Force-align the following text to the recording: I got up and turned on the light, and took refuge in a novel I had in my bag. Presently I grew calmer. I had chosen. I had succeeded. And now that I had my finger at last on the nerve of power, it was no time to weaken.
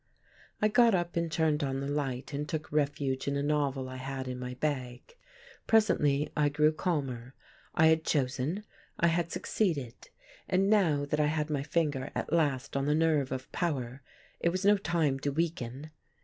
I 0.63 0.67
got 0.67 0.95
up 0.95 1.15
and 1.15 1.31
turned 1.31 1.63
on 1.63 1.79
the 1.79 1.87
light, 1.87 2.33
and 2.33 2.49
took 2.49 2.71
refuge 2.71 3.27
in 3.27 3.35
a 3.37 3.43
novel 3.43 3.87
I 3.87 3.97
had 3.97 4.27
in 4.27 4.39
my 4.39 4.55
bag. 4.55 5.15
Presently 5.67 6.27
I 6.35 6.49
grew 6.49 6.71
calmer. 6.73 7.35
I 7.75 7.85
had 7.85 8.03
chosen. 8.03 8.63
I 8.99 9.09
had 9.09 9.31
succeeded. 9.31 10.09
And 10.49 10.71
now 10.71 11.05
that 11.05 11.19
I 11.19 11.27
had 11.27 11.51
my 11.51 11.61
finger 11.61 12.09
at 12.15 12.33
last 12.33 12.75
on 12.75 12.87
the 12.87 12.95
nerve 12.95 13.31
of 13.31 13.51
power, 13.51 14.01
it 14.39 14.49
was 14.49 14.65
no 14.65 14.75
time 14.77 15.19
to 15.19 15.29
weaken. 15.31 15.91